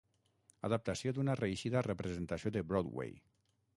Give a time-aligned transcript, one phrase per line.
[0.69, 3.15] Adaptació d'una reeixida representació de Broadway.